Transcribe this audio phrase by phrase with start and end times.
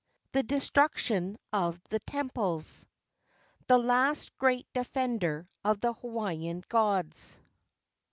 [0.31, 2.87] THE DESTRUCTION OF THE TEMPLES.
[3.67, 7.39] THE LAST GREAT DEFENDER OF THE HAWAIIAN GODS.